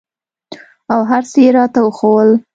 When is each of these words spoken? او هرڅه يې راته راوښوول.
او 0.93 0.99
هرڅه 1.09 1.37
يې 1.43 1.47
راته 1.57 1.79
راوښوول. 1.81 2.29